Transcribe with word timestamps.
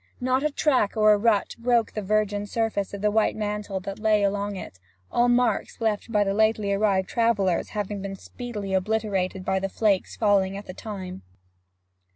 Not 0.19 0.41
a 0.41 0.49
track 0.49 0.97
or 0.97 1.15
rut 1.19 1.55
broke 1.59 1.91
the 1.91 2.01
virgin 2.01 2.47
surface 2.47 2.91
of 2.91 3.01
the 3.03 3.11
white 3.11 3.35
mantle 3.35 3.79
that 3.81 3.99
lay 3.99 4.23
along 4.23 4.55
it, 4.55 4.79
all 5.11 5.29
marks 5.29 5.79
left 5.79 6.11
by 6.11 6.23
the 6.23 6.33
lately 6.33 6.73
arrived 6.73 7.07
travellers 7.07 7.69
having 7.77 8.01
been 8.01 8.15
speedily 8.15 8.73
obliterated 8.73 9.45
by 9.45 9.59
the 9.59 9.69
flakes 9.69 10.15
falling 10.15 10.57
at 10.57 10.65
the 10.65 10.73
time. 10.73 11.21